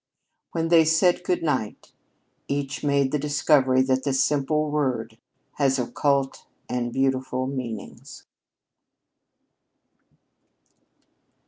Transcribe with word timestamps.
When 0.53 0.69
they 0.69 0.83
said 0.83 1.21
"good 1.23 1.43
night," 1.43 1.91
each 2.47 2.83
made 2.83 3.11
the 3.11 3.19
discovery 3.19 3.83
that 3.83 4.03
the 4.03 4.13
simple 4.13 4.71
word 4.71 5.19
has 5.57 5.77
occult 5.77 6.47
and 6.67 6.91
beautiful 6.91 7.45
meanings. 7.45 8.25